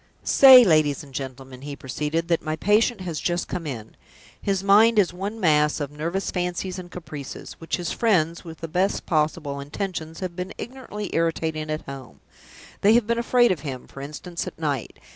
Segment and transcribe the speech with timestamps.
[0.23, 3.95] "Say, ladies and gentlemen," he proceeded, "that my patient has just come in.
[4.41, 8.67] His mind is one mass of nervous fancies and caprices, which his friends (with the
[8.67, 12.19] best possible intentions) have been ignorantly irritating at home.
[12.81, 14.97] They have been afraid of him, for instance, at night.